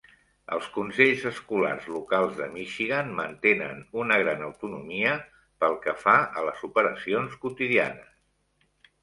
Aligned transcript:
Els 0.55 0.67
consells 0.75 1.25
escolars 1.31 1.83
locals 1.95 2.33
de 2.39 2.47
Michigan 2.53 3.11
mantenen 3.19 3.83
una 4.05 4.17
gran 4.23 4.41
autonomia 4.49 5.13
pel 5.65 5.79
que 5.85 5.95
fa 6.07 6.17
a 6.43 6.47
les 6.49 6.67
operacions 6.71 7.39
quotidianes. 7.47 8.91